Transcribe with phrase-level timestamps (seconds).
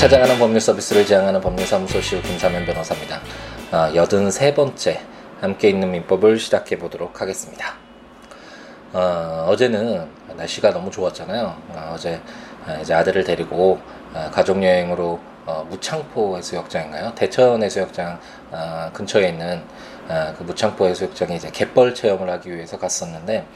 [0.00, 3.20] 찾아가는 법률 서비스를 지향하는 법률사무소 시우 김사면 변호사입니다.
[3.70, 4.98] 어, 83번째
[5.42, 7.74] 함께 있는 민법을 시작해 보도록 하겠습니다.
[8.94, 10.08] 어, 제는
[10.38, 11.54] 날씨가 너무 좋았잖아요.
[11.74, 12.18] 어, 제
[12.80, 13.78] 이제 아들을 데리고
[14.14, 17.14] 어, 가족여행으로 어, 무창포 해수욕장인가요?
[17.14, 18.18] 대천 해수욕장
[18.52, 19.62] 어, 근처에 있는
[20.08, 23.46] 어, 그 무창포 해수욕장에 이제 갯벌 체험을 하기 위해서 갔었는데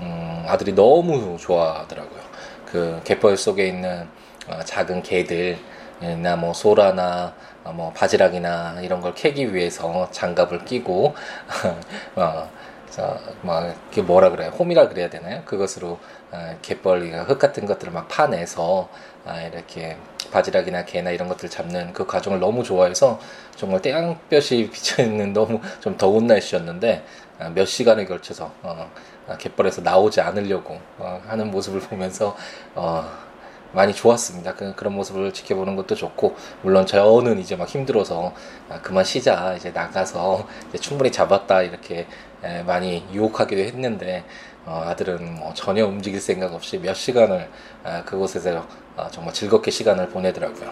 [0.00, 2.20] 음, 아들이 너무 좋아하더라고요.
[2.66, 4.08] 그 갯벌 속에 있는
[4.48, 5.56] 어, 작은 개들
[6.22, 11.14] 나 뭐 소라나 어, 뭐 바지락이나 이런 걸 캐기 위해서 장갑을 끼고
[12.16, 12.48] 어,
[13.42, 14.50] 뭐 그게 뭐라 그래요?
[14.50, 15.42] 홈이라 그래야 되나요?
[15.44, 15.98] 그것으로
[16.32, 18.88] 어, 갯벌이가 흙 같은 것들을 막 파내서
[19.24, 19.96] 아, 이렇게
[20.30, 23.18] 바지락이나 개나 이런 것들 잡는 그 과정을 너무 좋아해서
[23.56, 27.04] 정말 떼양볕이 비쳐있는 너무 좀 더운 날씨였는데
[27.38, 28.90] 아, 몇 시간에 걸쳐서 어,
[29.28, 32.36] 아, 갯벌에서 나오지 않으려고 어, 하는 모습을 보면서
[32.74, 33.08] 어,
[33.74, 34.54] 많이 좋았습니다.
[34.54, 38.32] 그, 런 모습을 지켜보는 것도 좋고 물론 저는 이제 막 힘들어서
[38.68, 42.06] 아, 그만 쉬자 이제 나가서 이제 충분히 잡았다 이렇게
[42.42, 44.24] 에, 많이 유혹하기도 했는데
[44.66, 47.50] 어, 아들은 뭐 전혀 움직일 생각 없이 몇 시간을
[47.84, 50.70] 아, 그곳에서 아, 정말 즐겁게 시간을 보내더라고요.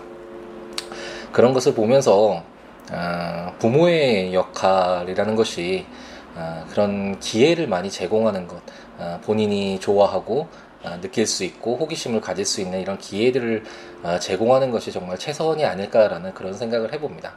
[1.33, 2.43] 그런 것을 보면서
[2.91, 5.87] 아, 부모의 역할이라는 것이
[6.35, 8.63] 아, 그런 기회를 많이 제공하는 것,
[8.99, 13.65] 아, 본인이 좋아하고 아, 느낄 수 있고 호기심을 가질 수 있는 이런 기회들을
[14.03, 17.35] 아, 제공하는 것이 정말 최선이 아닐까라는 그런 생각을 해봅니다.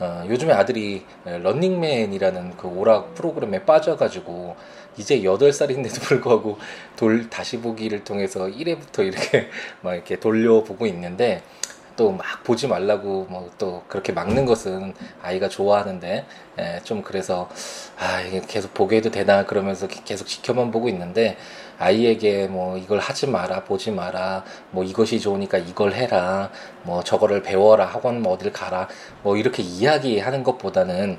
[0.00, 4.56] 어, 요즘에 아들이 런닝맨이라는 그 오락 프로그램에 빠져가지고
[4.96, 6.58] 이제 8살인데도 불구하고
[6.96, 9.48] 돌 다시 보기를 통해서 1회부터 이렇게
[9.82, 11.42] 막 이렇게 돌려보고 있는데
[11.96, 16.24] 또 막 보지 말라고 뭐 또 그렇게 막는 것은 아이가 좋아하는데
[16.60, 17.48] 예, 좀 그래서
[17.98, 21.36] 아 이게 계속 보게 해도 되나 그러면서 계속 지켜만 보고 있는데
[21.78, 26.50] 아이에게 뭐 이걸 하지 마라 보지 마라 뭐 이것이 좋으니까 이걸 해라
[26.82, 28.88] 뭐 저거를 배워라 학원 뭐 어딜 가라
[29.22, 31.18] 뭐 이렇게 이야기하는 것보다는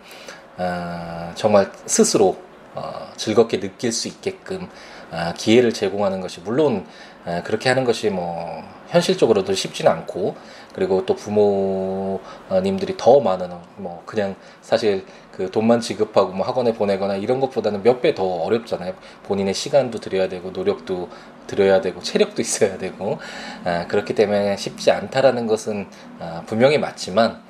[0.58, 2.38] 어, 정말 스스로
[2.75, 4.68] 어, 즐겁게 느낄 수 있게끔
[5.12, 6.86] 어, 기회를 제공하는 것이 물론
[7.26, 10.36] 어, 그렇게 하는 것이 뭐 현실적으로도 쉽지는 않고
[10.74, 15.06] 그리고 또 부모님들이 더 많은 뭐 그냥 사실
[15.39, 18.94] 그 돈만 지급하고 뭐 학원에 보내거나 이런 것보다는 몇 배 더 어렵잖아요.
[19.23, 21.07] 본인의 시간도 들여야 되고 노력도
[21.47, 23.19] 들여야 되고 체력도 있어야 되고
[23.63, 25.88] 아, 그렇기 때문에 쉽지 않다라는 것은
[26.19, 27.41] 아, 분명히 맞지만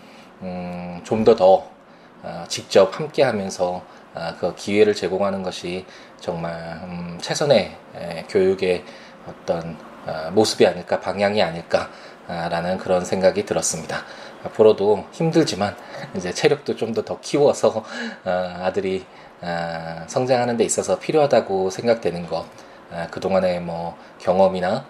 [0.44, 1.68] 음, 좀 더더 더,
[2.24, 3.82] 아, 직접 함께하면서
[4.14, 5.86] 아, 그 기회를 제공하는 것이
[6.20, 8.84] 정말 음, 최선의 에, 교육의
[9.28, 14.04] 어떤 아, 모습이 아닐까 방향이 아닐까라는 그런 생각이 들었습니다.
[14.46, 15.76] 앞으로도 힘들지만
[16.16, 17.84] 이제 체력도 좀 더 더 키워서
[18.26, 19.06] 아, 아들이
[19.42, 22.46] 아, 성장하는 데 있어서 필요하다고 생각되는 것
[23.12, 24.84] 그동안의 뭐 경험이나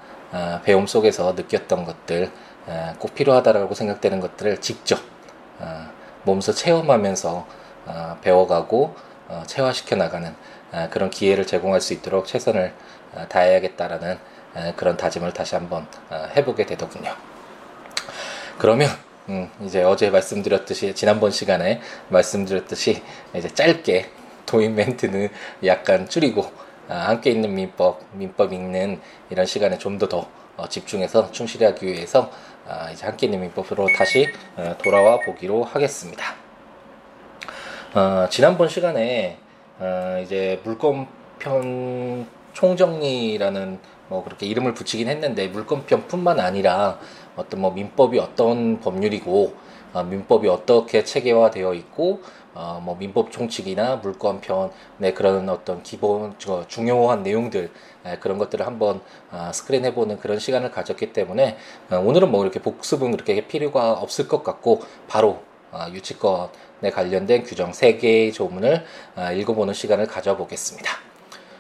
[0.64, 2.32] 배움 속에서 느꼈던 것들
[3.00, 5.00] 꼭 필요하다라고 생각되는 것들을 직접
[6.24, 7.46] 몸소 체험하면서
[8.22, 8.96] 배워가고
[9.28, 10.34] 어, 체화시켜 나가는
[10.92, 12.74] 그런 기회를 제공할 수 있도록 최선을
[13.30, 14.18] 다해야겠다라는
[14.76, 17.14] 그런 다짐을 다시 한번 어, 해보게 되더군요.
[18.58, 18.90] 그러면
[19.30, 21.80] 음, 이제 어제 말씀드렸듯이 지난번 시간에
[22.10, 23.04] 말씀드렸듯이
[23.36, 24.10] 이제 짧게
[24.48, 25.30] 도입 멘트는
[25.66, 26.52] 약간 줄이고
[26.88, 32.32] 아, 함께 있는 민법, 민법 읽는 이런 시간에 좀 더더 더, 어, 집중해서 충실하기 위해서
[32.68, 36.34] 아, 이제 함께 있는 민법으로 다시 어, 돌아와 보기로 하겠습니다.
[37.94, 39.38] 어, 지난번 시간에
[39.78, 47.00] 어, 이제 물권편 총정리라는 뭐 그렇게 이름을 붙이긴 했는데 물권편뿐만 아니라
[47.36, 49.54] 어떤 뭐 민법이 어떤 법률이고
[49.94, 52.22] 어, 민법이 어떻게 체계화되어 있고
[52.54, 57.72] 어, 뭐 민법 총칙이나 물권편의 그런 어떤 기본 저, 중요한 내용들
[58.06, 59.02] 에, 그런 것들을 한번
[59.32, 61.58] 어, 스크린해보는 그런 시간을 가졌기 때문에
[61.90, 65.40] 어, 오늘은 뭐 이렇게 복습은 그렇게 필요가 없을 것 같고 바로
[65.72, 68.84] 어, 유치권에 관련된 규정 3개의 조문을
[69.16, 70.92] 어, 읽어보는 시간을 가져보겠습니다.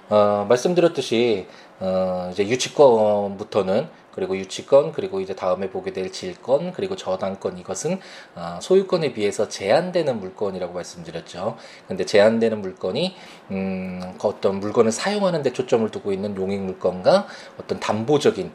[0.10, 1.48] 어, 말씀드렸듯이
[1.80, 8.00] 어, 이제 유치권부터는 그리고 유치권 그리고 이제 다음에 보게 될 질권 그리고 저당권 이것은
[8.36, 11.58] 어, 소유권에 비해서 제한되는 물건이라고 말씀드렸죠.
[11.88, 13.16] 근데 제한되는 물건이
[13.52, 17.28] 음, 어떤 물건을 사용하는 데 초점을 두고 있는 용익 물건과
[17.60, 18.52] 어떤 담보적인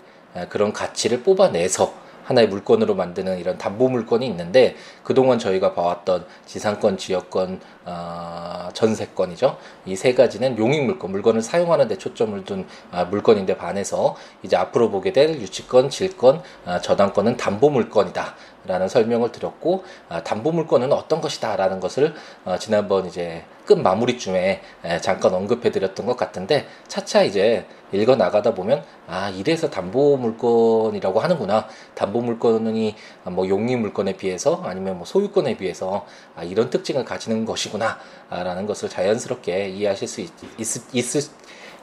[0.49, 7.61] 그런 가치를 뽑아내서 하나의 물건으로 만드는 이런 담보 물건이 있는데 그동안 저희가 봐왔던 지상권, 지역권,
[7.87, 9.57] 어, 전세권이죠.
[9.87, 14.91] 이 세 가지는 용익 물건, 물건을 사용하는 데 초점을 둔 아, 물건인데 반해서 이제 앞으로
[14.91, 18.35] 보게 될 유치권, 질권, 아, 저당권은 담보 물건이다.
[18.67, 22.15] 라는 설명을 드렸고 아, 담보 물건은 어떤 것이다 라는 것을
[22.45, 28.55] 어, 지난번 이제 끝 마무리쯤에 에, 잠깐 언급해 드렸던 것 같은데 차차 이제 읽어 나가다
[28.55, 35.57] 보면 아 이래서 담보 물건이라고 하는구나 담보 물건이 뭐 용의 물건에 비해서 아니면 뭐 소유권에
[35.57, 41.31] 비해서 아 이런 특징을 가지는 것이구나라는 것을 자연스럽게 이해하실 수 있, 있, 있,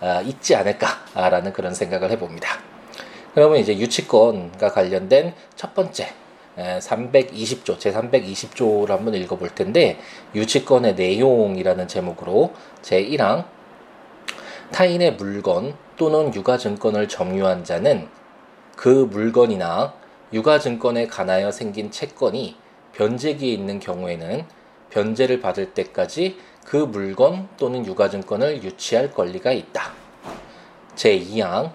[0.01, 2.59] 아, 있지 않을까라는 그런 생각을 해봅니다.
[3.33, 6.13] 그러면 이제 유치권과 관련된 첫 번째
[6.57, 10.00] 320조, 제 320조를 한번 읽어볼 텐데,
[10.36, 13.45] 유치권의 내용이라는 제목으로 제 1항,
[14.71, 18.07] 타인의 물건 또는 유가증권을 점유한 자는
[18.75, 19.94] 그 물건이나
[20.33, 22.56] 유가증권에 관하여 생긴 채권이
[22.94, 24.45] 변제기에 있는 경우에는
[24.89, 29.92] 변제를 받을 때까지 그 물건 또는 유가증권을 유치할 권리가 있다.
[30.95, 31.71] 제2항,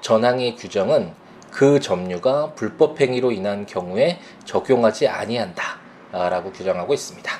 [0.00, 1.12] 전항의 규정은
[1.50, 5.80] 그 점유가 불법 행위로 인한 경우에 적용하지 아니한다.
[6.12, 7.30] 라고 규정하고 있습니다.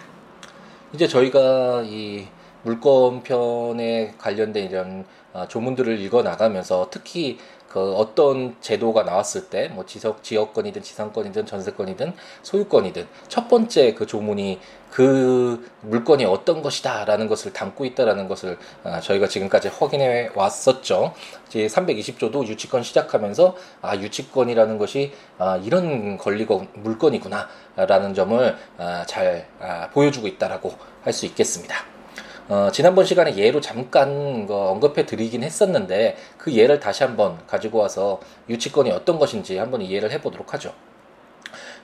[0.92, 2.26] 이제 저희가 이
[2.62, 7.38] 물권편에 관련된 이런 아, 조문들을 읽어 나가면서 특히
[7.70, 12.12] 그 어떤 제도가 나왔을 때 뭐 지적 지역권이든 지상권이든 전세권이든
[12.42, 19.28] 소유권이든 첫 번째 그 조문이 그 물건이 어떤 것이다라는 것을 담고 있다라는 것을 아, 저희가
[19.28, 21.14] 지금까지 확인해 왔었죠.
[21.48, 29.88] 이제 320조도 유치권 시작하면서 아 유치권이라는 것이 아 이런 권리가 물건이구나라는 점을 아, 잘 아,
[29.90, 30.72] 보여주고 있다라고
[31.02, 31.99] 할 수 있겠습니다.
[32.48, 38.20] 어, 지난번 시간에 예로 잠깐 그 언급해 드리긴 했었는데 그 예를 다시 한번 가지고 와서
[38.48, 40.72] 유치권이 어떤 것인지 한번 이해를 해보도록 하죠.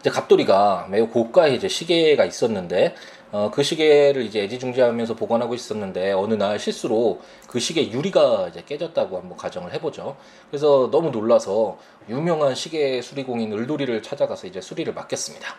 [0.01, 2.95] 이제 갑돌이가 매우 고가의 이제 시계가 있었는데
[3.33, 9.19] 어, 그 시계를 이제 애지중지하면서 보관하고 있었는데 어느 날 실수로 그 시계 유리가 이제 깨졌다고
[9.19, 10.17] 한번 가정을 해보죠.
[10.51, 11.79] 그래서 너무 놀라서
[12.09, 15.57] 유명한 시계 수리공인 을돌이를 찾아가서 이제 수리를 맡겼습니다.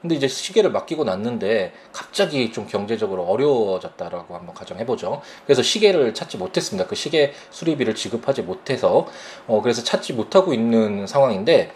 [0.00, 5.20] 근데 이제 시계를 맡기고 났는데 갑자기 좀 경제적으로 어려워졌다라고 한번 가정해보죠.
[5.44, 6.88] 그래서 시계를 찾지 못했습니다.
[6.88, 9.06] 그 시계 수리비를 지급하지 못해서
[9.46, 11.72] 어 그래서 찾지 못하고 있는 상황인데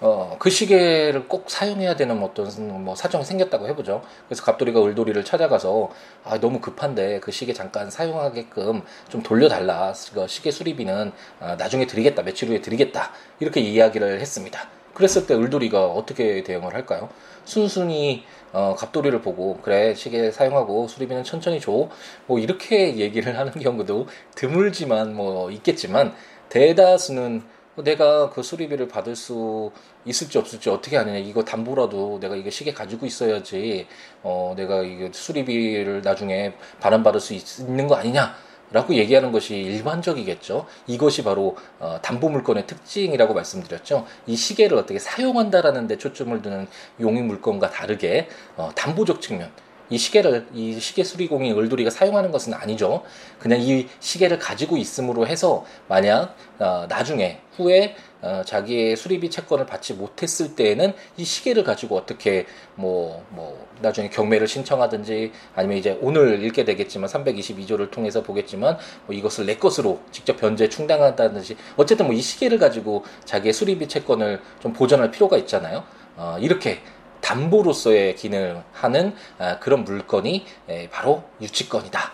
[0.00, 2.48] 어, 그 시계를 꼭 사용해야 되는 어떤
[2.84, 4.02] 뭐 사정이 생겼다고 해보죠.
[4.26, 5.90] 그래서 갑돌이가 을돌이를 찾아가서
[6.24, 9.92] 아, 너무 급한데 그 시계 잠깐 사용하게끔 좀 돌려달라.
[10.14, 12.22] 그 시계 수리비는 아, 나중에 드리겠다.
[12.22, 13.12] 며칠 후에 드리겠다.
[13.40, 14.79] 이렇게 이야기를 했습니다.
[15.00, 17.08] 그랬을 때 을돌이가 어떻게 대응을 할까요?
[17.46, 21.88] 순순히 어, 갑돌이를 보고 그래 시계 사용하고 수리비는 천천히 줘.
[22.26, 26.14] 뭐 이렇게 얘기를 하는 경우도 드물지만 뭐 있겠지만
[26.50, 27.42] 대다수는
[27.76, 29.70] 내가 그 수리비를 받을 수
[30.04, 33.86] 있을지 없을지 어떻게 하느냐 이거 담보라도 내가 이거 시계 가지고 있어야지
[34.22, 38.34] 어 내가 이거 수리비를 나중에 반환받을 수 있 는 거 아니냐
[38.72, 40.66] 라고 얘기하는 것이 일반적이겠죠.
[40.86, 44.06] 이것이 바로 어, 담보물건의 특징이라고 말씀드렸죠.
[44.26, 46.68] 이 시계를 어떻게 사용한다라는 데 초점을 두는
[47.00, 49.50] 용의 물건과 다르게 어, 담보적 측면,
[49.90, 53.02] 이 시계를 이 시계 수리공인 을돌이가 사용하는 것은 아니죠.
[53.40, 59.94] 그냥 이 시계를 가지고 있음으로 해서 만약 어, 나중에 후에 어, 자기의 수리비 채권을 받지
[59.94, 66.64] 못했을 때에는 이 시계를 가지고 어떻게 뭐, 뭐, 나중에 경매를 신청하든지 아니면 이제 오늘 읽게
[66.64, 68.76] 되겠지만 322조를 통해서 보겠지만
[69.06, 74.40] 뭐 이것을 내 것으로 직접 변제 충당한다든지 어쨌든 뭐 이 시계를 가지고 자기의 수리비 채권을
[74.60, 75.84] 좀 보전할 필요가 있잖아요.
[76.16, 76.80] 어, 이렇게
[77.22, 80.44] 담보로서의 기능을 하는 아, 그런 물건이
[80.90, 82.12] 바로 유치권이다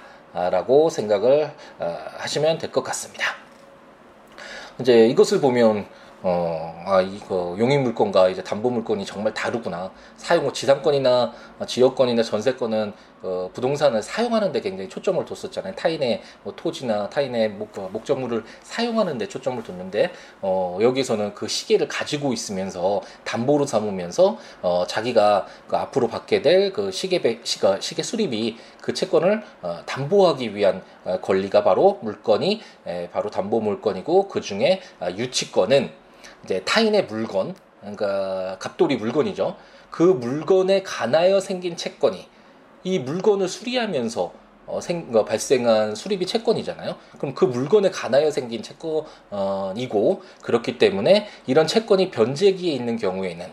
[0.50, 3.25] 라고 생각을 어, 하시면 될 것 같습니다.
[4.80, 5.87] 이제 이것을 보면
[6.28, 9.92] 어, 아, 이거 용인 물건과 이제 담보 물건이 정말 다르구나.
[10.16, 11.33] 사용, 지상권이나
[11.68, 15.76] 지역권이나 전세권은 그 부동산을 사용하는 데 굉장히 초점을 뒀었잖아요.
[15.76, 20.11] 타인의 뭐 토지나 타인의 목, 그 목적물을 사용하는 데 초점을 뒀는데,
[20.42, 26.90] 어, 여기서는 그 시계를 가지고 있으면서 담보로 삼으면서, 어, 자기가 그 앞으로 받게 될 그
[26.90, 33.09] 시계, 배, 시가, 시계 수리비 그 채권을 어, 담보하기 위한 어, 권리가 바로 물건이 에,
[33.11, 35.90] 바로 담보 물건이고 그 중에 아, 유치권은
[36.47, 39.57] 이제 타인의 물건, 그러니까 갑돌이 물건이죠.
[39.91, 42.26] 그 물건에 관하여 생긴 채권이
[42.85, 44.33] 이 물건을 수리하면서
[44.69, 46.97] 어, 생, 어, 발생한 수리비 채권이잖아요.
[47.19, 53.47] 그럼 그 물건에 관하여 생긴 채권이고 그렇기 때문에 이런 채권이 변제기에 있는 경우에는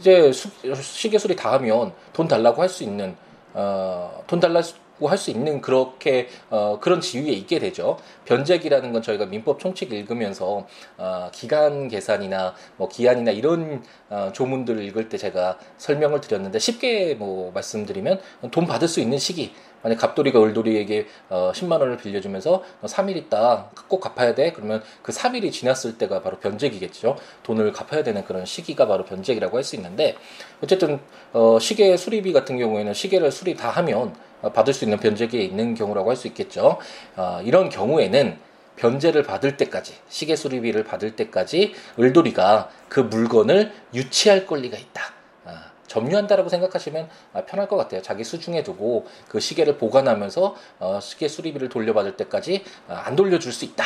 [0.00, 0.48] 이제 수,
[0.80, 3.16] 시계 수리 다 하면 돈 달라고 할 수 있는
[3.54, 4.60] 어, 돈 달라
[5.00, 7.98] 할 수 있는 그렇게 어, 그런 지위에 있게 되죠.
[8.24, 10.66] 변제기라는 건 저희가 민법 총칙 읽으면서
[10.98, 17.50] 어, 기간 계산이나 뭐 기한이나 이런 어, 조문들을 읽을 때 제가 설명을 드렸는데 쉽게 뭐
[17.52, 19.52] 말씀드리면 돈 받을 수 있는 시기
[19.86, 25.52] 만약 갑돌이가 을돌이에게 어, 10만 원을 빌려주면서 3일 있다 꼭 갚아야 돼 그러면 그 3일이
[25.52, 30.16] 지났을 때가 바로 변제기겠죠 돈을 갚아야 되는 그런 시기가 바로 변제기라고 할 수 있는데
[30.62, 31.00] 어쨌든
[31.32, 35.74] 어, 시계 수리비 같은 경우에는 시계를 수리 다 하면 어, 받을 수 있는 변제기에 있는
[35.74, 36.78] 경우라고 할 수 있겠죠.
[37.16, 38.38] 어, 이런 경우에는
[38.76, 45.15] 변제를 받을 때까지 시계 수리비를 받을 때까지 을돌이가 그 물건을 유치할 권리가 있다.
[45.96, 48.02] 아, 점유한다라고 생각하시면 아, 편할 것 같아요.
[48.02, 53.64] 자기 수중에 두고 그 시계를 보관하면서 어, 시계 수리비를 돌려받을 때까지 아, 안 돌려줄 수
[53.64, 53.84] 있다.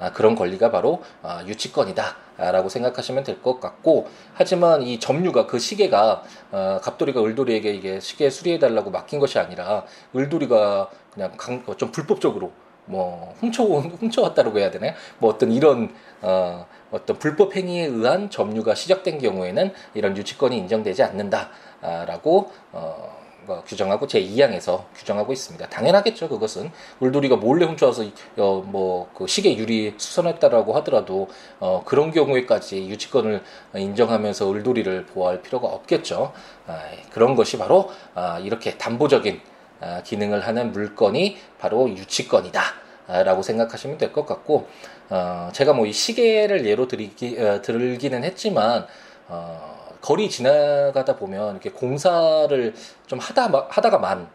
[0.00, 6.22] 아, 그런 권리가 바로 아, 유치권이다라고 생각하시면 될 것 같고 하지만 이 점유가 그 시계가
[6.50, 9.84] 어, 갑돌이가 을돌이에게 이게 시계 수리해달라고 맡긴 것이 아니라
[10.16, 12.50] 을돌이가 그냥 강, 좀 불법적으로
[12.86, 14.92] 뭐 훔쳐 훔쳐왔다고 해야 되나요?
[15.18, 22.50] 뭐 어떤 이런 어, 어떤 불법 행위에 의한 점유가 시작된 경우에는 이런 유치권이 인정되지 않는다라고
[22.72, 25.68] 어, 뭐 규정하고 제 2항에서 규정하고 있습니다.
[25.68, 26.28] 당연하겠죠.
[26.28, 26.70] 그것은
[27.00, 28.04] 울돌이가 몰래 훔쳐와서
[28.36, 33.42] 어, 뭐그 시계 유리 수선했다라고 하더라도 어, 그런 경우에까지 유치권을
[33.74, 36.32] 인정하면서 울돌이를 보호할 필요가 없겠죠.
[36.66, 39.51] 아, 그런 것이 바로 아, 이렇게 담보적인 아,
[40.04, 42.60] 기능을 하는 물건이 바로 유치권이다.
[43.24, 44.68] 라고 생각하시면 될 것 같고
[45.10, 48.86] 어, 제가 뭐 이 시계를 예로 들기, 어, 들기는 했지만
[49.28, 52.74] 어, 거리 지나가다 보면 이렇게 공사를
[53.06, 54.28] 좀 하다 하다가 만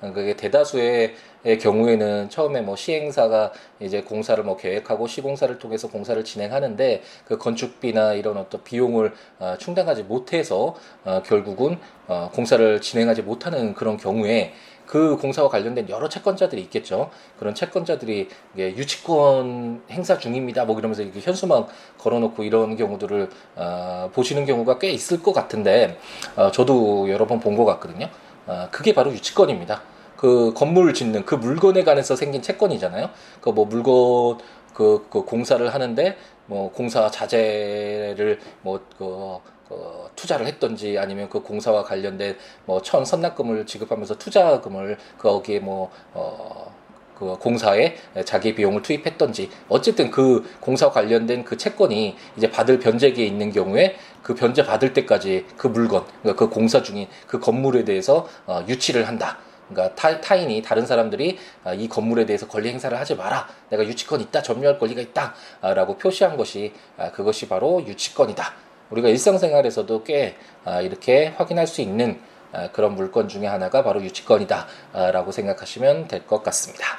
[0.00, 1.14] 그게 대다수의
[1.60, 8.36] 경우에는 처음에 뭐 시행사가 이제 공사를 뭐 계획하고 시공사를 통해서 공사를 진행하는데 그 건축비나 이런
[8.36, 14.52] 어떤 비용을 어, 충당하지 못해서 어, 결국은 어, 공사를 진행하지 못하는 그런 경우에
[14.86, 17.10] 그 공사와 관련된 여러 채권자들이 있겠죠.
[17.38, 20.64] 그런 채권자들이 유치권 행사 중입니다.
[20.64, 25.98] 뭐 이러면서 이렇게 현수막 걸어놓고 이런 경우들을 어, 보시는 경우가 꽤 있을 것 같은데
[26.36, 28.08] 어, 저도 여러 번 본 것 같거든요.
[28.46, 29.82] 어, 그게 바로 유치권입니다.
[30.16, 33.10] 그 건물 짓는 그 물건에 관해서 생긴 채권이잖아요.
[33.40, 34.38] 그 뭐 물건
[34.72, 39.38] 그, 그 공사를 하는데 뭐 공사 자재를 뭐그
[39.70, 46.72] 어, 투자를 했던지 아니면 그 공사와 관련된 뭐 천 선납금을 지급하면서 투자금을 거기에 뭐 어,
[47.18, 47.94] 그 공사에
[48.24, 54.34] 자기 비용을 투입했던지 어쨌든 그 공사 관련된 그 채권이 이제 받을 변제기에 있는 경우에 그
[54.34, 59.38] 변제 받을 때까지 그 물건 그러니까 그 공사 중인 그 건물에 대해서 어, 유치를 한다.
[59.68, 63.48] 그러니까 타, 타인이 다른 사람들이 아, 이 건물에 대해서 권리 행사를 하지 마라.
[63.70, 68.52] 내가 유치권 있다, 점유할 권리가 있다라고 표시한 것이 아, 그것이 바로 유치권이다.
[68.90, 72.20] 우리가 일상생활에서도 꽤 아, 이렇게 확인할 수 있는
[72.52, 76.98] 아, 그런 물건 중에 하나가 바로 유치권이다라고 생각하시면 될 것 같습니다.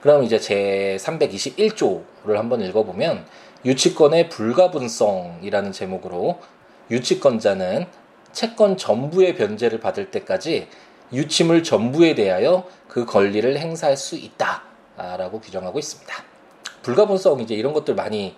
[0.00, 3.26] 그럼 이제 제 321조를 한번 읽어보면
[3.64, 6.38] 유치권의 불가분성이라는 제목으로
[6.90, 7.86] 유치권자는
[8.32, 10.68] 채권 전부의 변제를 받을 때까지
[11.12, 16.14] 유치물 전부에 대하여 그 권리를 행사할 수 있다라고 규정하고 있습니다.
[16.82, 18.36] 불가분성 이제 이런 것들 많이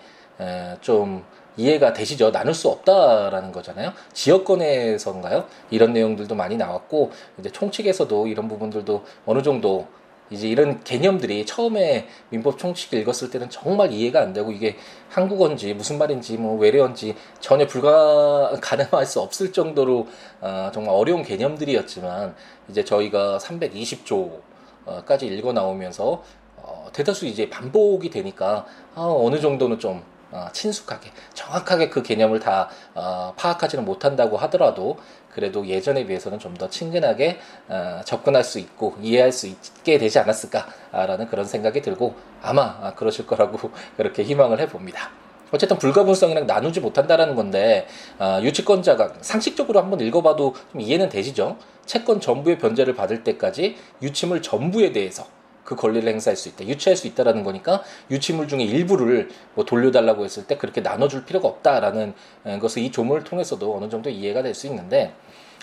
[0.80, 1.24] 좀
[1.60, 2.32] 이해가 되시죠?
[2.32, 3.92] 나눌 수 없다라는 거잖아요.
[4.12, 5.44] 지역권에서인가요?
[5.70, 9.86] 이런 내용들도 많이 나왔고 이제 총칙에서도 이런 부분들도 어느 정도
[10.30, 14.76] 이제 이런 개념들이 처음에 민법 총칙 읽었을 때는 정말 이해가 안 되고 이게
[15.08, 20.06] 한국어인지 무슨 말인지 뭐 외래어인지 전혀 불가 가능할 수 없을 정도로
[20.40, 22.36] 어, 정말 어려운 개념들이었지만
[22.68, 26.22] 이제 저희가 320조까지 읽어 나오면서
[26.56, 32.68] 어, 대다수 이제 반복이 되니까 어, 어느 정도는 좀 어, 친숙하게 정확하게 그 개념을 다
[32.94, 34.98] 어, 파악하지는 못한다고 하더라도
[35.34, 41.28] 그래도 예전에 비해서는 좀 더 친근하게 어, 접근할 수 있고 이해할 수 있게 되지 않았을까라는
[41.28, 45.10] 그런 생각이 들고 아마 아, 그러실 거라고 그렇게 희망을 해봅니다.
[45.52, 47.86] 어쨌든 불가분성이랑 나누지 못한다라는 건데
[48.18, 51.56] 어, 유치권자가 상식적으로 한번 읽어봐도 좀 이해는 되시죠?
[51.86, 55.24] 채권 전부의 변제를 받을 때까지 유치물 전부에 대해서
[55.64, 56.66] 그 권리를 행사할 수 있다.
[56.66, 62.14] 유치할 수 있다라는 거니까 유치물 중에 일부를 뭐 돌려달라고 했을 때 그렇게 나눠줄 필요가 없다라는
[62.60, 65.12] 것을 이 조문을 통해서도 어느 정도 이해가 될 수 있는데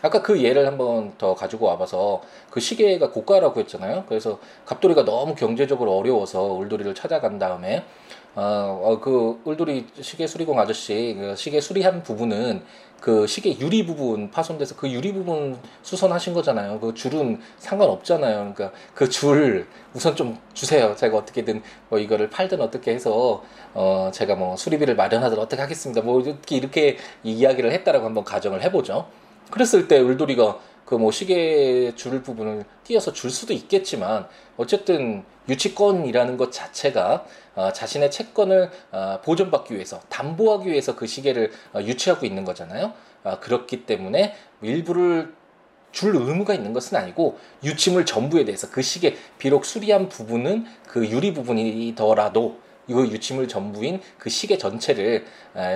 [0.01, 4.05] 아까 그 예를 한번 더 가지고 와봐서 그 시계가 고가라고 했잖아요.
[4.07, 7.83] 그래서 갑돌이가 너무 경제적으로 어려워서 울돌이를 찾아간 다음에
[8.35, 12.61] 어, 어, 그 울돌이 시계 수리공 아저씨 그 시계 수리한 부분은
[12.99, 16.79] 그 시계 유리 부분 파손돼서 그 유리 부분 수선하신 거잖아요.
[16.79, 18.53] 그 줄은 상관없잖아요.
[18.55, 20.95] 그러니까 그 줄 우선 좀 주세요.
[20.95, 26.01] 제가 어떻게든 뭐 이거를 팔든 어떻게 해서 어 제가 뭐 수리비를 마련하든 어떻게 하겠습니다.
[26.01, 29.07] 뭐 이렇게 이렇게 이야기를 했다라고 한번 가정을 해보죠.
[29.51, 34.25] 그랬을 때 울돌이가 그 뭐 시계 줄 부분을 띄어서 줄 수도 있겠지만
[34.55, 37.25] 어쨌든 유치권이라는 것 자체가
[37.55, 42.93] 어, 자신의 채권을 어, 보존받기 위해서 담보하기 위해서 그 시계를 어, 유치하고 있는 거잖아요.
[43.23, 45.33] 어, 그렇기 때문에 일부를
[45.91, 51.33] 줄 의무가 있는 것은 아니고 유치물 전부에 대해서 그 시계 비록 수리한 부분은 그 유리
[51.33, 55.25] 부분이더라도 이거 유치물 전부인 그 시계 전체를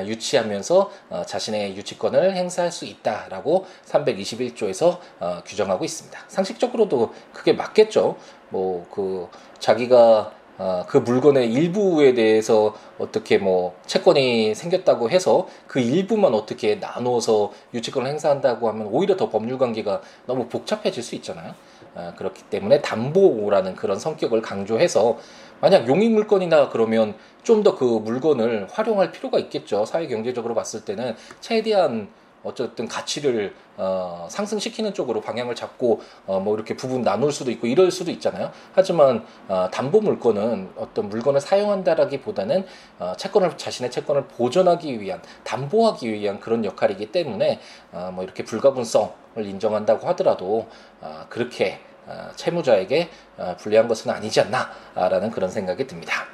[0.06, 6.20] 유치하면서 어, 자신의 유치권을 행사할 수 있다라고 321조에서 어, 규정하고 있습니다.
[6.28, 8.18] 상식적으로도 그게 맞겠죠.
[8.50, 9.28] 뭐 그
[9.60, 17.52] 자기가 어, 그 물건의 일부에 대해서 어떻게 뭐 채권이 생겼다고 해서 그 일부만 어떻게 나눠서
[17.74, 21.56] 유치권을 행사한다고 하면 오히려 더 법률 관계가 너무 복잡해질 수 있잖아요.
[21.96, 25.18] 어, 그렇기 때문에 담보라는 그런 성격을 강조해서
[25.62, 29.86] 만약 용익 물건이나 그러면 좀 더 그 물건을 활용할 필요가 있겠죠.
[29.86, 32.08] 사회 경제적으로 봤을 때는 최대한
[32.44, 37.92] 어쨌든 가치를 어, 상승시키는 쪽으로 방향을 잡고 어, 뭐 이렇게 부분 나눌 수도 있고 이럴
[37.92, 38.52] 수도 있잖아요.
[38.74, 42.66] 하지만 어, 담보 물건은 어떤 물건을 사용한다라기보다는
[43.00, 47.60] 어, 채권을 자신의 채권을 보존하기 위한 담보하기 위한 그런 역할이기 때문에
[47.92, 50.68] 어, 뭐 이렇게 불가분성을 인정한다고 하더라도
[51.00, 56.26] 어, 그렇게 어, 채무자에게 어, 불리한 것은 아니지 않나라는 그런 생각이 듭니다.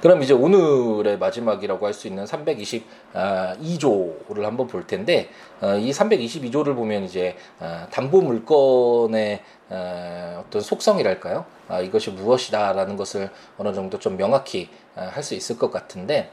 [0.00, 5.28] 그럼 이제 오늘의 마지막이라고 할 수 있는 322조를 한번 볼 텐데
[5.60, 9.40] 어, 이 322조를 보면 이제 어, 담보 물건의
[9.70, 11.44] 어, 어떤 속성이랄까요?
[11.68, 16.30] 아, 이것이 무엇이다라는 것을 어느 정도 좀 명확히 할 수 있을 것 같은데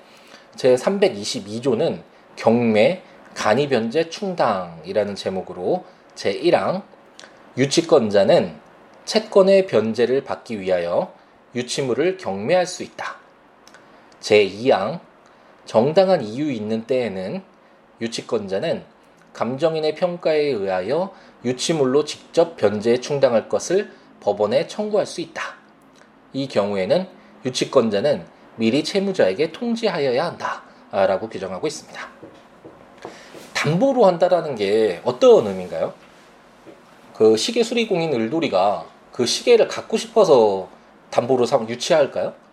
[0.55, 2.01] 제 322조는
[2.35, 3.01] 경매
[3.33, 6.83] 간이 변제 충당이라는 제목으로 제 1항
[7.57, 8.55] 유치권자는
[9.05, 11.13] 채권의 변제를 받기 위하여
[11.55, 13.24] 유치물을 경매할 수 있다.
[14.25, 14.99] 제2항
[15.65, 17.43] 정당한 이유 있는 때에는
[18.01, 18.83] 유치권자는
[19.33, 21.13] 감정인의 평가에 의하여
[21.43, 23.91] 유치물로 직접 변제에 충당할 것을
[24.21, 25.55] 법원에 청구할 수 있다.
[26.33, 27.07] 이 경우에는
[27.45, 30.63] 유치권자는 미리 채무자에게 통지하여야 한다.
[30.91, 32.07] 라고 규정하고 있습니다.
[33.53, 35.93] 담보로 한다라는 게 어떤 의미인가요?
[37.13, 40.69] 그 시계 수리공인 을돌이가 그 시계를 갖고 싶어서
[41.09, 42.44] 담보로 유치할까요?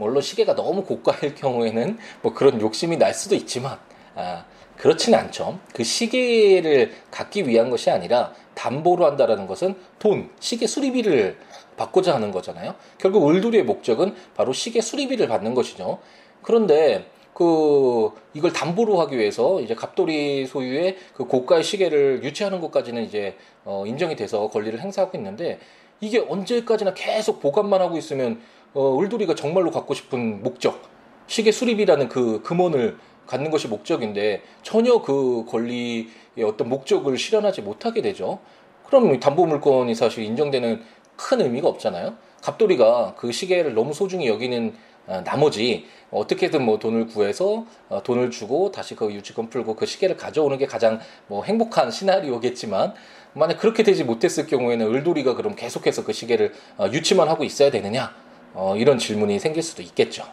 [0.00, 3.78] 물론 시계가 너무 고가일 경우에는 뭐 그런 욕심이 날 수도 있지만
[4.14, 4.44] 아,
[4.76, 5.58] 그렇지는 않죠.
[5.74, 11.38] 그 시계를 갖기 위한 것이 아니라 담보로 한다라는 것은 돈, 시계 수리비를
[11.76, 12.74] 받고자 하는 거잖아요.
[12.98, 15.98] 결국 을두리의 목적은 바로 시계 수리비를 받는 것이죠.
[16.42, 23.36] 그런데 그 이걸 담보로 하기 위해서 이제 갑돌이 소유의 그 고가의 시계를 유치하는 것까지는 이제
[23.64, 25.58] 어 인정이 돼서 권리를 행사하고 있는데
[26.00, 28.40] 이게 언제까지나 계속 보관만 하고 있으면
[28.72, 30.82] 어, 을돌이가 정말로 갖고 싶은 목적,
[31.26, 36.06] 시계 수립이라는 그 금원을 갖는 것이 목적인데 전혀 그 권리의
[36.44, 38.38] 어떤 목적을 실현하지 못하게 되죠.
[38.86, 40.82] 그럼 담보 물건이 사실 인정되는
[41.16, 42.16] 큰 의미가 없잖아요.
[42.42, 44.74] 갑돌이가 그 시계를 너무 소중히 여기는
[45.06, 50.16] 어, 나머지 어떻게든 뭐 돈을 구해서 어, 돈을 주고 다시 그 유치권 풀고 그 시계를
[50.16, 52.94] 가져오는 게 가장 뭐 행복한 시나리오겠지만
[53.32, 58.14] 만약 그렇게 되지 못했을 경우에는 을돌이가 그럼 계속해서 그 시계를 어, 유치만 하고 있어야 되느냐
[58.54, 60.24] 어, 이런 질문이 생길 수도 있겠죠.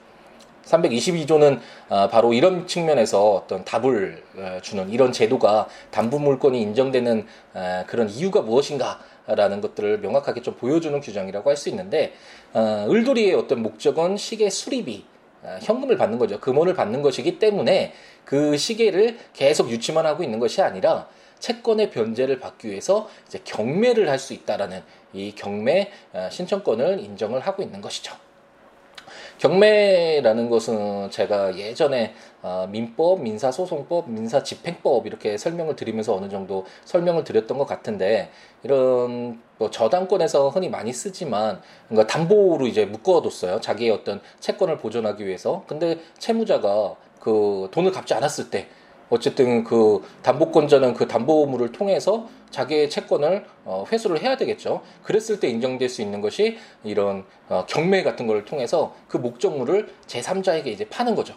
[0.65, 7.83] 322조는 어, 바로 이런 측면에서 어떤 답을 어, 주는 이런 제도가 담보 물건이 인정되는 어,
[7.87, 12.13] 그런 이유가 무엇인가라는 것들을 명확하게 좀 보여주는 규정이라고 할 수 있는데
[12.53, 15.05] 어, 을돌이의 어떤 목적은 시계 수리비
[15.43, 16.39] 어, 현금을 받는 거죠.
[16.39, 17.93] 금원을 받는 것이기 때문에
[18.25, 21.07] 그 시계를 계속 유치만 하고 있는 것이 아니라
[21.39, 24.81] 채권의 변제를 받기 위해서 이제 경매를 할 수 있다라는
[25.13, 28.15] 이 경매 어, 신청권을 인정을 하고 있는 것이죠.
[29.37, 37.57] 경매라는 것은 제가 예전에 어, 민법, 민사소송법, 민사집행법 이렇게 설명을 드리면서 어느 정도 설명을 드렸던
[37.57, 38.31] 것 같은데
[38.63, 43.61] 이런 뭐 저당권에서 흔히 많이 쓰지만 뭔가 담보로 이제 묶어뒀어요.
[43.61, 45.63] 자기의 어떤 채권을 보존하기 위해서.
[45.67, 48.67] 근데 채무자가 그 돈을 갚지 않았을 때
[49.09, 54.81] 어쨌든 그 담보권자는 그 담보물을 통해서 자기의 채권을 어, 회수를 해야 되겠죠.
[55.03, 60.67] 그랬을 때 인정될 수 있는 것이 이런 어, 경매 같은 걸 통해서 그 목적물을 제3자에게
[60.67, 61.35] 이제 파는 거죠.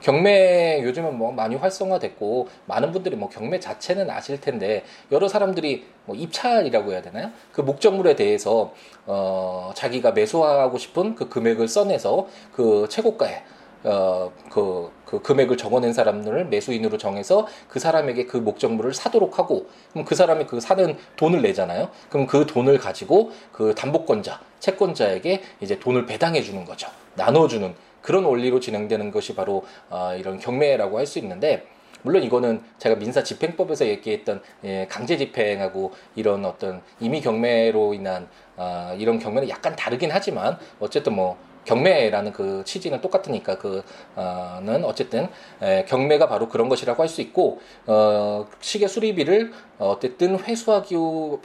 [0.00, 6.14] 경매 요즘은 뭐 많이 활성화됐고 많은 분들이 뭐 경매 자체는 아실 텐데 여러 사람들이 뭐
[6.14, 7.30] 입찰이라고 해야 되나요?
[7.52, 8.74] 그 목적물에 대해서
[9.06, 13.44] 어 자기가 매수하고 싶은 그 금액을 써내서 그 최고가에
[13.84, 20.04] 어, 그, 그 금액을 적어낸 사람들을 매수인으로 정해서 그 사람에게 그 목적물을 사도록 하고 그럼
[20.04, 21.90] 그 사람이 그 사는 돈을 내잖아요.
[22.08, 26.88] 그럼 그 돈을 가지고 그 담보권자, 채권자에게 이제 돈을 배당해 주는 거죠.
[27.14, 31.66] 나눠 주는 그런 원리로 진행되는 것이 바로 어, 이런 경매라고 할 수 있는데
[32.02, 38.94] 물론 이거는 제가 민사 집행법에서 얘기했던 예, 강제 집행하고 이런 어떤 임의 경매로 인한 어,
[38.98, 45.28] 이런 경매는 약간 다르긴 하지만 어쨌든 뭐 경매라는 그 취지는 똑같으니까 그는 어쨌든
[45.62, 50.96] 에, 경매가 바로 그런 것이라고 할 수 있고 어, 시계 수리비를 어쨌든 회수하기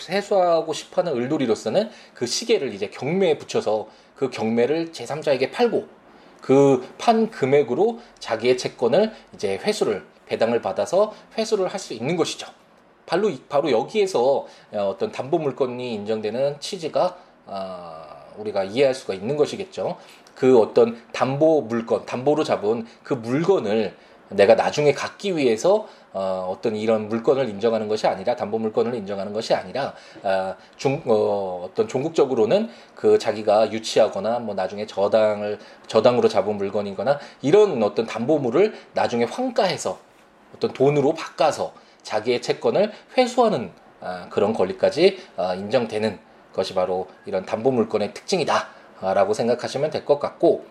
[0.09, 5.87] 회수하고 싶어하는 을돌이로서는 그 시계를 이제 경매에 붙여서 그 경매를 제3자에게 팔고
[6.41, 12.47] 그 판 금액으로 자기의 채권을 이제 회수를 배당을 받아서 회수를 할 수 있는 것이죠.
[13.05, 19.97] 바로 바로 여기에서 어떤 담보 물건이 인정되는 취지가 어, 우리가 이해할 수가 있는 것이겠죠.
[20.35, 23.93] 그 어떤 담보 물건, 담보로 잡은 그 물건을
[24.29, 29.53] 내가 나중에 갖기 위해서 어, 어떤 이런 물건을 인정하는 것이 아니라 담보 물건을 인정하는 것이
[29.53, 37.19] 아니라 어, 중, 어, 어떤 종국적으로는 그 자기가 유치하거나 뭐 나중에 저당을 저당으로 잡은 물건이거나
[37.41, 39.99] 이런 어떤 담보물을 나중에 환가해서
[40.55, 43.71] 어떤 돈으로 바꿔서 자기의 채권을 회수하는
[44.01, 50.65] 아, 그런 권리까지 아, 인정되는 것이 바로 이런 담보 물건의 특징이다라고 생각하시면 될 것 같고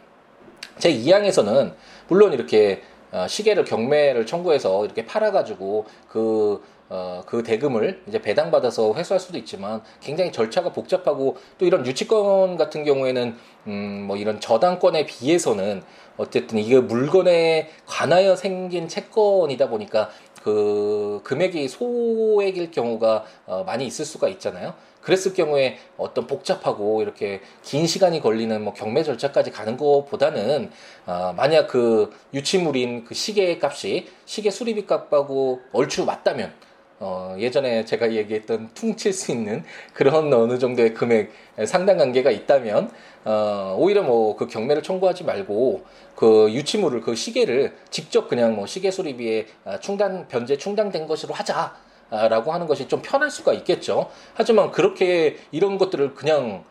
[0.79, 1.75] 제 2항에서는
[2.09, 9.19] 물론 이렇게 어, 시계를 경매를 청구해서 이렇게 팔아가지고 그, 어, 그 대금을 이제 배당받아서 회수할
[9.19, 13.37] 수도 있지만 굉장히 절차가 복잡하고 또 이런 유치권 같은 경우에는
[13.67, 15.83] 음, 뭐 이런 저당권에 비해서는
[16.19, 20.11] 어쨌든 이게 물건에 관하여 생긴 채권이다 보니까
[20.43, 24.75] 그 금액이 소액일 경우가 어, 많이 있을 수가 있잖아요.
[25.09, 30.71] 그랬을 경우에 어떤 복잡하고 이렇게 긴 시간이 걸리는 뭐 경매 절차까지 가는 것보다는
[31.07, 36.53] 어, 만약 그 유치물인 그 시계 값이 시계 수리비 값하고 얼추 맞다면
[37.01, 41.33] 어, 예전에 제가 얘기했던 퉁칠 수 있는 그런 어느 정도의 금액
[41.65, 42.91] 상당 관계가 있다면
[43.25, 48.91] 어, 오히려 뭐 그 경매를 청구하지 말고 그 유치물을 그 시계를 직접 그냥 뭐 시계
[48.91, 51.88] 수리비에 아, 충당 변제 충당된 것으로 하자.
[52.11, 54.09] 라고 하는 것이 좀 편할 수가 있겠죠.
[54.35, 56.65] 하지만 그렇게 이런 것들을 그냥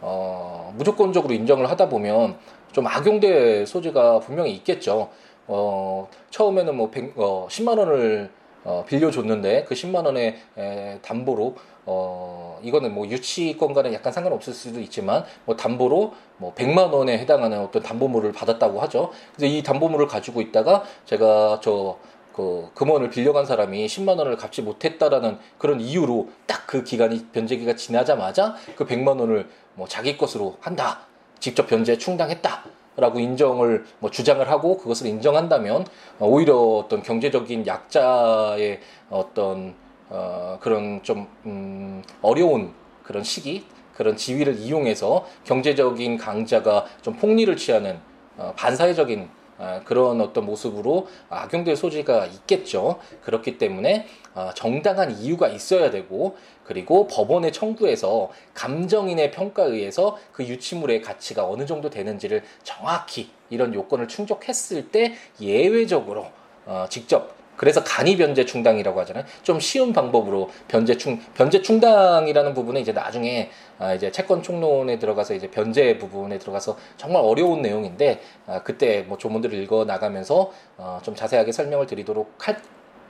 [0.00, 2.36] 어, 무조건적으로 인정을 하다 보면
[2.72, 5.10] 좀 악용될 소지가 분명히 있겠죠.
[5.46, 8.30] 어, 처음에는 뭐 100, 어, 10만 원을
[8.64, 11.54] 어, 빌려줬는데 그 10만 원의 에, 담보로
[11.86, 17.82] 어, 이거는 뭐 유치권과는 약간 상관없을 수도 있지만 뭐 담보로 뭐 100만 원에 해당하는 어떤
[17.82, 19.10] 담보물을 받았다고 하죠.
[19.36, 21.98] 그래서 이 담보물을 가지고 있다가 제가 저
[22.34, 28.56] 그 금원을 빌려간 사람이 10만 원을 갚지 못했다라는 그런 이유로 딱 그 기간이 변제기가 지나자마자
[28.74, 31.02] 그 100만 원을 뭐 자기 것으로 한다.
[31.38, 32.64] 직접 변제 충당했다.
[32.96, 35.86] 라고 인정을 뭐 주장을 하고 그것을 인정한다면
[36.18, 39.74] 오히려 어떤 경제적인 약자의 어떤
[40.08, 42.72] 어 그런 좀 음, 어려운
[43.04, 47.98] 그런 시기 그런 지위를 이용해서 경제적인 강자가 좀 폭리를 취하는
[48.36, 49.43] 어 반사회적인 아,
[49.84, 52.98] 그런 어떤 모습으로 악용될 소지가 있겠죠.
[53.22, 61.02] 그렇기 때문에 아, 정당한 이유가 있어야 되고 그리고 법원의 청구에서 감정인의 평가에 의해서 그 유치물의
[61.02, 66.26] 가치가 어느 정도 되는지를 정확히 이런 요건을 충족했을 때 예외적으로
[66.66, 69.24] 어, 직접 그래서 간이 변제 충당이라고 하잖아요.
[69.42, 75.34] 좀 쉬운 방법으로 변제 충 변제 충당이라는 부분은 이제 나중에 아 이제 채권 총론에 들어가서
[75.34, 81.52] 이제 변제 부분에 들어가서 정말 어려운 내용인데 아 그때 뭐 조문들을 읽어 나가면서 어좀 자세하게
[81.52, 82.60] 설명을 드리도록 할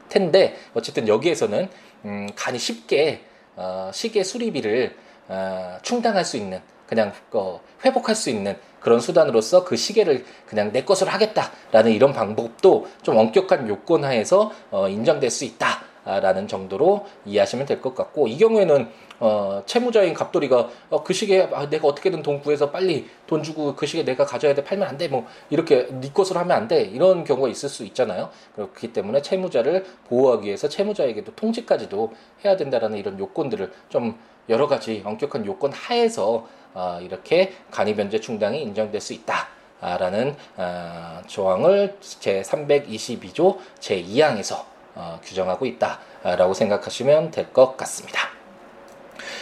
[0.09, 1.69] 텐데 어쨌든 여기에서는
[2.05, 3.23] 음 간이 쉽게
[3.57, 4.97] 어 시계 수리비를
[5.29, 10.85] 어 충당할 수 있는 그냥 어 회복할 수 있는 그런 수단으로서 그 시계를 그냥 내
[10.85, 15.83] 것으로 하겠다라는 이런 방법도 좀 엄격한 요건 하에서 어, 인정될 수 있다.
[16.05, 21.71] 라는 정도로 이해하시면 될 것 같고 이 경우에는 어, 채무자인 갑돌이가 어, 그 시계 아,
[21.71, 25.09] 내가 어떻게든 돈 구해서 빨리 돈 주고 그 시계 내가 가져야 돼 팔면 안 돼
[25.09, 29.87] 뭐 이렇게 네 것으로 하면 안 돼 이런 경우가 있을 수 있잖아요 그렇기 때문에 채무자를
[30.11, 32.13] 보호하기 위해서 채무자에게도 통지까지도
[32.45, 34.19] 해야 된다라는 이런 요건들을 좀
[34.51, 36.64] 여러 가지 엄격한 요건 하에서 어,
[37.03, 39.49] 이렇게 간이변제 충당이 인정될 수 있다.
[39.81, 48.21] 라는 어, 조항을 제 322조 제 2항에서 어, 규정하고 있다라고 생각하시면 될 것 같습니다.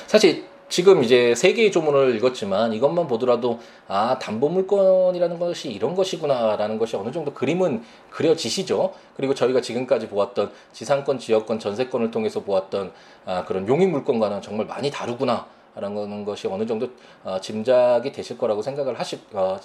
[0.08, 6.78] 사실 지금 이제 세 개의 조문을 읽었지만 이것만 보더라도 아 담보 물건이라는 것이 이런 것이구나라는
[6.78, 8.94] 것이 어느 정도 그림은 그려지시죠.
[9.16, 12.90] 그리고 저희가 지금까지 보았던 지상권, 지역권, 전세권을 통해서 보았던
[13.26, 15.46] 아, 그런 용익 물건과는 정말 많이 다르구나.
[15.74, 16.90] 라는 것이 어느 정도
[17.24, 19.58] 어, 짐작이 되실 거라고 생각을 하시 어,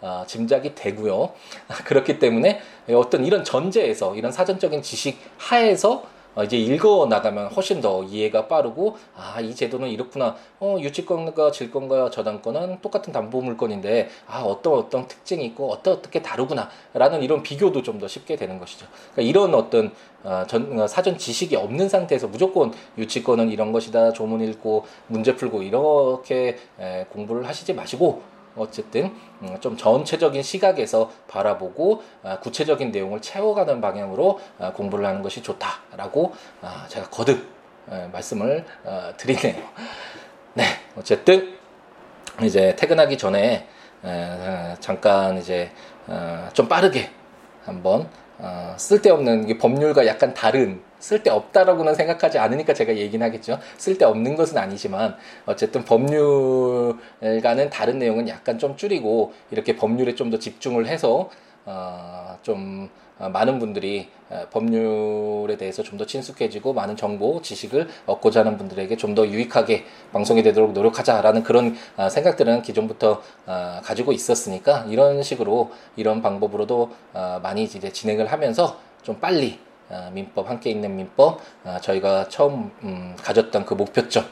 [0.00, 1.32] 어, 짐작이 되고요.
[1.84, 8.02] 그렇기 때문에 어떤 이런 전제에서 이런 사전적인 지식 하에서 어, 이제 읽어 나가면 훨씬 더
[8.02, 10.34] 이해가 빠르고 아 이 제도는 이렇구나.
[10.60, 17.22] 어 유치권과 질권과 저당권은 똑같은 담보 물건인데 아 어떤 어떤 특징이 있고 어떤 어떻게 다르구나라는
[17.22, 18.86] 이런 비교도 좀 더 쉽게 되는 것이죠.
[19.12, 19.92] 그러니까 이런 어떤
[20.24, 25.62] 어, 전, 어, 사전 지식이 없는 상태에서 무조건 유치권은 이런 것이다 조문 읽고 문제 풀고
[25.62, 28.22] 이렇게 에, 공부를 하시지 마시고
[28.56, 35.42] 어쨌든 음, 좀 전체적인 시각에서 바라보고 아, 구체적인 내용을 채워가는 방향으로 아, 공부를 하는 것이
[35.42, 37.54] 좋다라고 아, 제가 거듭
[38.12, 39.62] 말씀을 어, 드리네요.
[40.54, 40.64] 네,
[40.96, 41.58] 어쨌든
[42.42, 43.68] 이제 퇴근하기 전에
[44.80, 45.70] 잠깐 이제
[46.06, 47.10] 어, 좀 빠르게
[47.64, 53.58] 한번 어, 쓸데없는 법률과 약간 다른 쓸데없다라고는 생각하지 않으니까 제가 얘기는 하겠죠.
[53.76, 60.86] 쓸데없는 것은 아니지만 어쨌든 법률과는 다른 내용은 약간 좀 줄이고 이렇게 법률에 좀 더 집중을
[60.86, 61.28] 해서
[61.66, 62.88] 어, 좀
[63.18, 68.96] 어, 많은 분들이 어, 법률에 대해서 좀 더 친숙해지고 많은 정보, 지식을 얻고자 하는 분들에게
[68.96, 73.20] 좀 더 유익하게 방송이 되도록 노력하자라는 그런 어, 생각들은 기존부터
[73.84, 76.90] 가지고 있었으니까 이런 식으로 이런 방법으로도
[77.42, 79.58] 많이 이제 진행을 하면서 좀 빨리
[80.12, 81.40] 민법 함께 있는 민법
[81.82, 84.24] 저희가 처음 음, 가졌던 그 목표점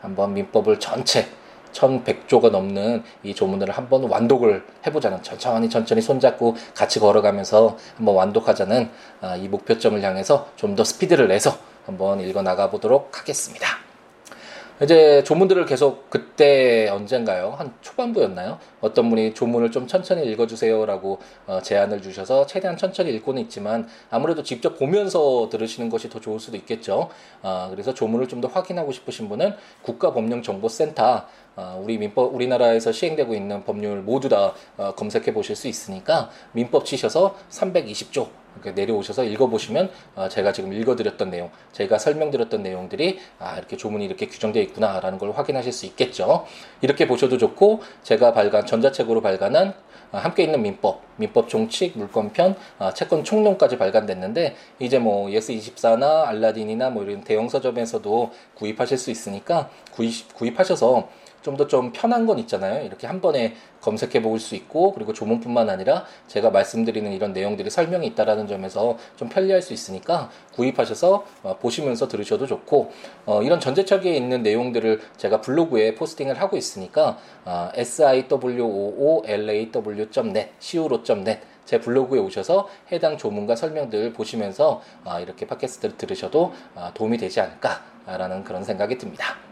[0.00, 1.26] 한번 민법을 전체
[1.72, 8.90] 1100조가 넘는 이 조문들을 한번 완독을 해보자는 천천히 천천히 손잡고 같이 걸어가면서 한번 완독하자는
[9.20, 13.85] 아, 이 목표점을 향해서 좀 더 스피드를 내서 한번 읽어 나가 보도록 하겠습니다.
[14.82, 17.54] 이제 조문들을 계속 그때 언젠가요?
[17.56, 18.58] 한 초반부였나요?
[18.82, 24.78] 어떤 분이 조문을 좀 천천히 읽어주세요라고 어, 제안을 주셔서 최대한 천천히 읽고는 있지만 아무래도 직접
[24.78, 27.08] 보면서 들으시는 것이 더 좋을 수도 있겠죠.
[27.42, 33.64] 어, 그래서 조문을 좀 더 확인하고 싶으신 분은 국가법령정보센터 어, 우리 민법 우리나라에서 시행되고 있는
[33.64, 40.28] 법률 모두 다 어, 검색해 보실 수 있으니까 민법 치셔서 320조 이렇게 내려오셔서 읽어보시면 어,
[40.28, 45.72] 제가 지금 읽어드렸던 내용, 제가 설명드렸던 내용들이 아 이렇게 조문이 이렇게 규정되어 있구나라는 걸 확인하실
[45.72, 46.46] 수 있겠죠.
[46.80, 49.74] 이렇게 보셔도 좋고 제가 발간 전자책으로 발간한
[50.12, 52.56] 함께 있는 민법, 민법 총칙, 물권편,
[52.94, 60.32] 채권 총론까지 발간됐는데 이제 뭐 예스24나 알라딘이나 뭐 이런 대형 서점에서도 구입하실 수 있으니까 구입,
[60.34, 61.08] 구입하셔서
[61.46, 62.84] 좀 더좀 좀 편한 건 있잖아요.
[62.84, 68.04] 이렇게 한 번에 검색해 볼 수 있고 그리고 조문뿐만 아니라 제가 말씀드리는 이런 내용들이 설명이
[68.08, 72.90] 있다라는 점에서 좀 편리할 수 있으니까 구입하셔서 어, 보시면서 들으셔도 좋고
[73.26, 78.90] 어, 이런 전제책에 있는 내용들을 제가 블로그에 posting을 하고 있으니까 어, siwoolaw.net
[80.60, 87.40] siwo.net 제 블로그에 오셔서 해당 조문과 설명들 보시면서 아, 이렇게 팟캐스트를 들으셔도 아, 도움이 되지
[87.40, 89.45] 않을까라는 그런 생각이 듭니다.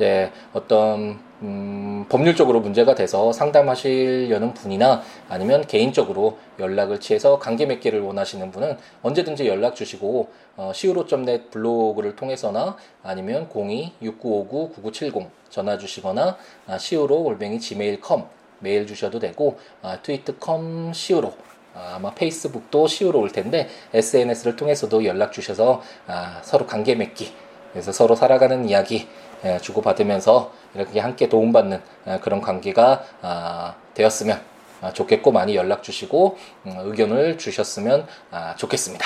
[0.00, 8.50] 네, 어떤 음, 법률적으로 문제가 돼서 상담하시려는 분이나 아니면 개인적으로 연락을 취해서 관계 맺기를 원하시는
[8.50, 17.60] 분은 언제든지 연락 주시고 어, siwo.net 블로그를 통해서나 아니면 02-6959-9970 전화 주시거나 아, siwo 골뱅이
[17.60, 18.24] gmail.com
[18.60, 21.34] 메일 주셔도 되고 아, 트위트컴 siwo
[21.74, 27.34] 아, 아마 페이스북도 siwo 올 텐데 SNS를 통해서도 연락 주셔서 아, 서로 관계 맺기
[27.72, 29.29] 그래서 서로 살아가는 이야기 예,
[29.62, 34.40] 주고받으면서 이렇게 함께 도움받는 예, 그런 관계가 아, 되었으면
[34.82, 39.04] 아, 좋겠고 많이 연락 주시고 음, 의견을 주셨으면 아, 좋겠습니다.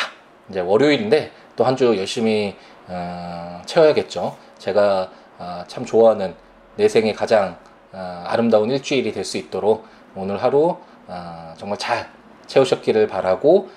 [0.50, 2.56] 이제 월요일인데 또 한 주 열심히
[2.88, 4.36] 어, 채워야겠죠.
[4.58, 5.10] 제가
[5.68, 6.34] 참 좋아하는
[6.76, 7.56] 내 생에 가장
[7.92, 9.84] 아름다운 일주일이 될 수 있도록
[10.16, 10.76] 오늘 하루
[11.56, 12.08] 정말 잘
[12.46, 13.68] 채우셨기를 바라고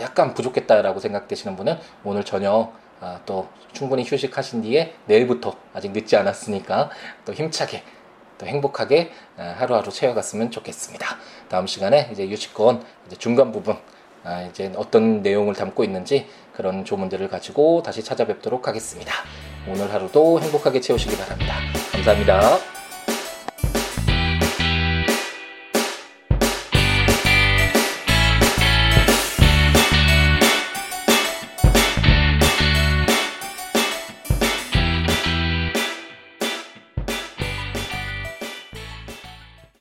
[0.00, 6.90] 약간 부족했다라고 생각되시는 분은 오늘 저녁 아, 또 충분히 휴식하신 뒤에 내일부터 아직 늦지 않았으니까
[7.24, 7.82] 또 힘차게
[8.38, 11.16] 또 행복하게 아, 하루하루 채워갔으면 좋겠습니다.
[11.48, 13.76] 다음 시간에 이제 유치권 이제 중간 부분
[14.24, 19.12] 아, 이제 어떤 내용을 담고 있는지 그런 조문들을 가지고 다시 찾아뵙도록 하겠습니다.
[19.68, 21.54] 오늘 하루도 행복하게 채우시기 바랍니다.
[21.92, 22.73] 감사합니다.